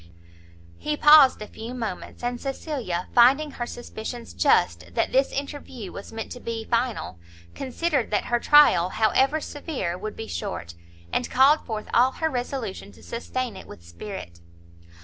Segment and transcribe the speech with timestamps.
[0.79, 6.11] He paused a few moments; and Cecilia finding her suspicions just that this interview was
[6.11, 7.19] meant to be final,
[7.53, 10.73] considered that her trial, however severe, would be short,
[11.13, 14.39] and called forth all her resolution to sustain it with spirit.